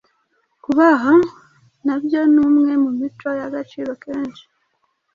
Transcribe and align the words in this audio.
Kubaha 0.63 1.13
na 1.85 1.95
byo 2.03 2.21
ni 2.33 2.39
umwe 2.47 2.71
mu 2.83 2.91
mico 2.99 3.27
y’agaciro 3.39 3.91
kenshi 4.03 4.43